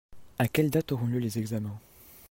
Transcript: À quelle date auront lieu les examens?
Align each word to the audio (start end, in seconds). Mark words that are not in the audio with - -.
À 0.39 0.47
quelle 0.47 0.71
date 0.71 0.93
auront 0.93 1.05
lieu 1.05 1.19
les 1.19 1.37
examens? 1.37 1.79